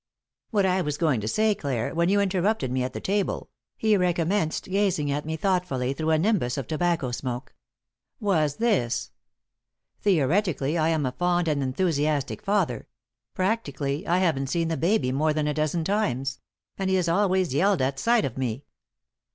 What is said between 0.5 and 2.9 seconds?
I was going to say, Clare, when you interrupted me